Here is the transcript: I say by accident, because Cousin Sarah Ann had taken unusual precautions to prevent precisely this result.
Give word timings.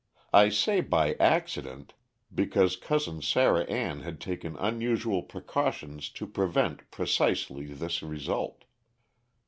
I 0.33 0.49
say 0.49 0.81
by 0.81 1.13
accident, 1.19 1.93
because 2.33 2.75
Cousin 2.75 3.21
Sarah 3.21 3.65
Ann 3.65 3.99
had 3.99 4.19
taken 4.19 4.55
unusual 4.55 5.21
precautions 5.21 6.09
to 6.13 6.25
prevent 6.25 6.89
precisely 6.89 7.67
this 7.71 8.01
result. 8.01 8.63